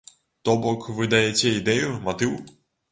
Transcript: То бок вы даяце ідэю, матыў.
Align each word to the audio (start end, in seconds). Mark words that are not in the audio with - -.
То 0.49 0.55
бок 0.63 0.89
вы 1.01 1.11
даяце 1.13 1.55
ідэю, 1.61 1.95
матыў. 2.11 2.39